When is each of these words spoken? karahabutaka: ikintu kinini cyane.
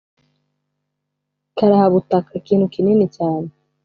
karahabutaka: 1.57 2.31
ikintu 2.41 2.65
kinini 2.73 3.05
cyane. 3.15 3.49